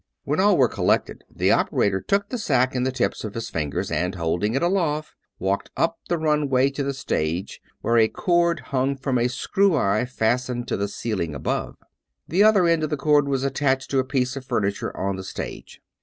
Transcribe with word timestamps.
When 0.23 0.39
all 0.39 0.57
were 0.57 0.67
collected, 0.67 1.23
the 1.29 1.51
operator 1.51 2.01
took 2.01 2.27
the 2.29 2.39
sack 2.39 2.75
in 2.75 2.81
the 2.81 2.91
tips 2.91 3.23
of 3.23 3.35
his 3.35 3.51
fingers, 3.51 3.91
and 3.91 4.15
holding 4.15 4.55
it 4.55 4.63
aloft, 4.63 5.13
walked 5.37 5.69
up 5.77 5.99
the 6.09 6.17
runway 6.17 6.71
to 6.71 6.81
the 6.81 6.95
stage 6.95 7.61
where 7.81 7.97
a 7.99 8.07
cord 8.07 8.61
hung 8.73 8.95
from 8.97 9.19
a 9.19 9.27
screw 9.27 9.75
eye 9.75 10.05
fastened 10.05 10.71
in 10.71 10.79
the 10.79 10.87
ceiling 10.87 11.35
above. 11.35 11.75
The 12.27 12.41
other 12.43 12.65
end 12.65 12.83
of 12.83 12.89
the 12.89 12.97
cord 12.97 13.27
was 13.27 13.43
attached 13.43 13.91
to 13.91 13.99
a 13.99 14.03
piece 14.03 14.35
of 14.35 14.43
furniture 14.43 14.97
on 14.97 15.17
the 15.17 15.23
stage. 15.23 15.83